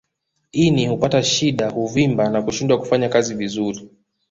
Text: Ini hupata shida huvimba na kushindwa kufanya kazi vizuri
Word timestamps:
Ini 0.53 0.87
hupata 0.87 1.23
shida 1.23 1.69
huvimba 1.69 2.29
na 2.29 2.41
kushindwa 2.41 2.79
kufanya 2.79 3.09
kazi 3.09 3.35
vizuri 3.35 3.89